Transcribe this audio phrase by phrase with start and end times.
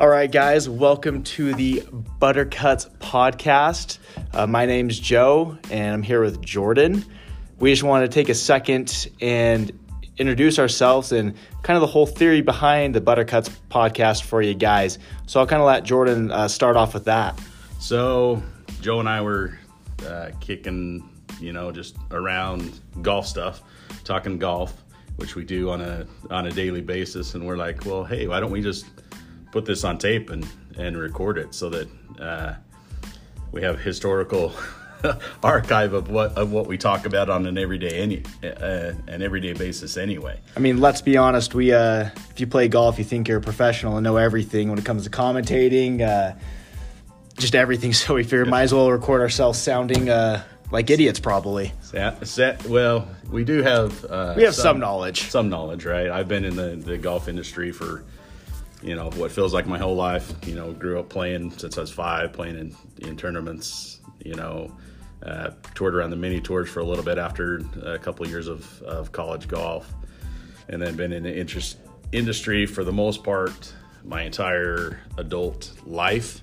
[0.00, 1.82] All right, guys, welcome to the
[2.18, 3.98] Buttercuts podcast.
[4.32, 7.04] Uh, my name's Joe, and I'm here with Jordan.
[7.58, 9.70] We just want to take a second and
[10.16, 14.98] introduce ourselves and kind of the whole theory behind the Buttercuts podcast for you guys.
[15.26, 17.38] So I'll kind of let Jordan uh, start off with that.
[17.78, 18.42] So,
[18.80, 19.58] Joe and I were
[20.06, 23.60] uh, kicking, you know, just around golf stuff,
[24.04, 24.82] talking golf,
[25.16, 28.40] which we do on a on a daily basis, and we're like, well, hey, why
[28.40, 28.86] don't we just
[29.50, 30.46] put this on tape and
[30.76, 31.88] and record it so that
[32.20, 32.54] uh,
[33.52, 34.54] we have historical
[35.42, 39.52] archive of what of what we talk about on an everyday any uh, an everyday
[39.52, 40.38] basis anyway.
[40.56, 41.54] I mean, let's be honest.
[41.54, 44.78] We, uh, if you play golf, you think you're a professional and know everything when
[44.78, 46.36] it comes to commentating, uh,
[47.38, 47.92] just everything.
[48.00, 51.72] So we figured might as well record ourselves sounding uh, like idiots, probably.
[51.82, 55.28] Set, set, well, we do have uh, We have some knowledge.
[55.30, 56.08] Some knowledge, right?
[56.08, 58.04] I've been in the, the golf industry for
[58.82, 60.32] you know what feels like my whole life.
[60.46, 64.00] You know, grew up playing since I was five, playing in, in tournaments.
[64.24, 64.76] You know,
[65.22, 68.82] uh, toured around the mini tours for a little bit after a couple years of,
[68.82, 69.92] of college golf,
[70.68, 71.78] and then been in the interest
[72.12, 73.72] industry for the most part
[74.04, 76.42] my entire adult life.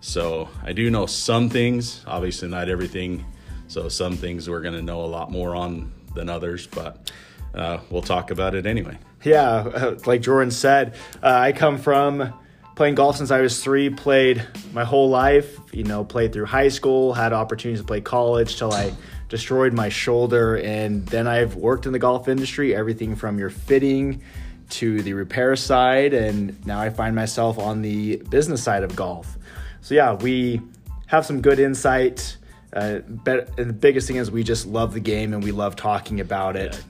[0.00, 3.24] So I do know some things, obviously not everything.
[3.68, 7.10] So some things we're going to know a lot more on than others, but
[7.54, 8.98] uh, we'll talk about it anyway.
[9.22, 12.32] Yeah, uh, like Jordan said, uh, I come from
[12.74, 16.68] playing golf since I was three, played my whole life, you know, played through high
[16.68, 18.92] school, had opportunities to play college till I
[19.28, 20.56] destroyed my shoulder.
[20.56, 24.22] And then I've worked in the golf industry, everything from your fitting
[24.70, 26.14] to the repair side.
[26.14, 29.36] And now I find myself on the business side of golf.
[29.82, 30.60] So, yeah, we
[31.06, 32.36] have some good insight.
[32.72, 35.76] Uh, but, and the biggest thing is we just love the game and we love
[35.76, 36.74] talking about it.
[36.74, 36.80] Yeah.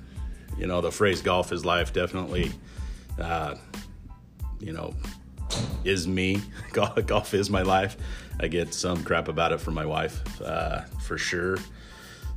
[0.58, 2.52] You know, the phrase golf is life definitely,
[3.18, 3.56] uh,
[4.60, 4.94] you know,
[5.84, 6.40] is me.
[6.72, 7.96] Golf is my life.
[8.40, 11.58] I get some crap about it from my wife, uh, for sure.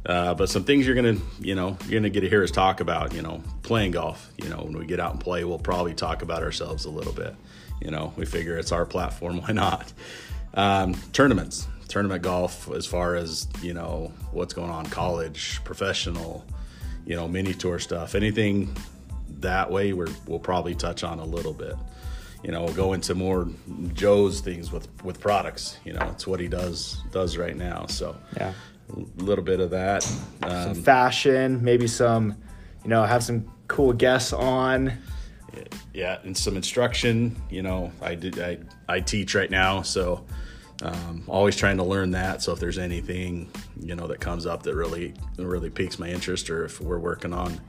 [0.05, 2.79] Uh, but some things you're gonna, you know, you're gonna get to hear us talk
[2.79, 4.31] about, you know, playing golf.
[4.37, 7.13] You know, when we get out and play, we'll probably talk about ourselves a little
[7.13, 7.35] bit.
[7.81, 9.91] You know, we figure it's our platform, why not?
[10.53, 16.45] Um, tournaments, tournament golf, as far as you know, what's going on, college, professional,
[17.05, 18.75] you know, mini tour stuff, anything
[19.39, 21.75] that way, we will probably touch on a little bit
[22.45, 23.47] you know, we'll go into more
[23.93, 25.79] Joe's things with with products.
[25.83, 27.87] You know, it's what he does does right now.
[27.87, 28.53] So yeah,
[28.95, 30.07] a little bit of that.
[30.43, 32.37] Um, some fashion, maybe some,
[32.83, 34.93] you know, have some cool guests on.
[35.91, 37.35] Yeah, and some instruction.
[37.49, 40.23] You know, I did I I teach right now, so
[40.81, 42.41] um, always trying to learn that.
[42.41, 43.49] So if there's anything
[43.79, 47.33] you know that comes up that really really piques my interest, or if we're working
[47.33, 47.59] on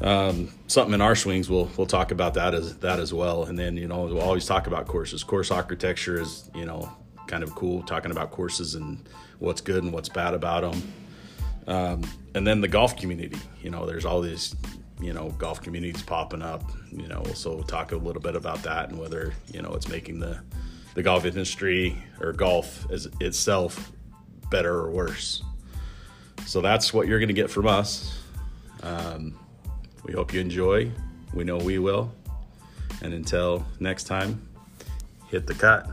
[0.00, 3.44] um, something in our swings, we'll we'll talk about that as that as well.
[3.44, 5.24] And then you know we'll always talk about courses.
[5.24, 6.92] Course architecture is you know
[7.26, 9.08] kind of cool, talking about courses and
[9.38, 10.92] what's good and what's bad about them.
[11.66, 12.02] Um,
[12.34, 13.38] and then the golf community.
[13.62, 14.54] You know, there's all these
[15.00, 16.62] you know golf communities popping up.
[16.90, 19.88] You know, so we'll talk a little bit about that and whether you know it's
[19.88, 20.40] making the
[20.98, 23.92] the golf industry or golf as itself
[24.50, 25.44] better or worse.
[26.44, 28.20] So that's what you're going to get from us.
[28.82, 29.38] Um,
[30.02, 30.90] we hope you enjoy.
[31.32, 32.10] We know we will.
[33.00, 34.42] And until next time,
[35.28, 35.88] hit the cut.